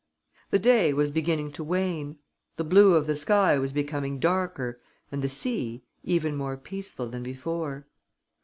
[0.49, 2.17] The day was beginning to wane.
[2.57, 4.81] The blue of the sky was becoming darker
[5.11, 7.85] and the sea, even more peaceful than before.